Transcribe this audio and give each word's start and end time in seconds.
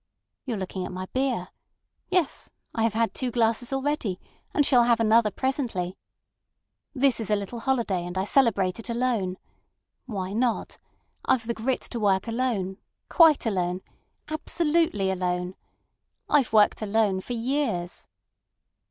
You're 0.45 0.57
looking 0.57 0.83
at 0.83 0.91
my 0.91 1.05
beer. 1.13 1.49
Yes. 2.09 2.49
I 2.73 2.81
have 2.81 2.95
had 2.95 3.13
two 3.13 3.29
glasses 3.29 3.71
already, 3.71 4.19
and 4.51 4.65
shall 4.65 4.81
have 4.85 4.99
another 4.99 5.29
presently. 5.29 5.95
This 6.95 7.19
is 7.19 7.29
a 7.29 7.35
little 7.35 7.59
holiday, 7.59 8.03
and 8.07 8.17
I 8.17 8.23
celebrate 8.23 8.79
it 8.79 8.89
alone. 8.89 9.37
Why 10.07 10.33
not? 10.33 10.79
I've 11.25 11.45
the 11.45 11.53
grit 11.53 11.81
to 11.81 11.99
work 11.99 12.27
alone, 12.27 12.77
quite 13.09 13.45
alone, 13.45 13.81
absolutely 14.27 15.11
alone. 15.11 15.53
I've 16.27 16.51
worked 16.51 16.81
alone 16.81 17.21
for 17.21 17.33
years." 17.33 18.07